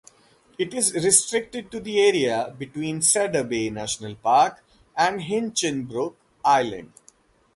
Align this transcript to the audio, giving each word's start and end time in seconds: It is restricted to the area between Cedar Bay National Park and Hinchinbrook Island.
It 0.57 0.73
is 0.73 0.95
restricted 0.95 1.69
to 1.69 1.79
the 1.79 2.01
area 2.01 2.55
between 2.57 3.03
Cedar 3.03 3.43
Bay 3.43 3.69
National 3.69 4.15
Park 4.15 4.63
and 4.97 5.19
Hinchinbrook 5.21 6.15
Island. 6.43 6.91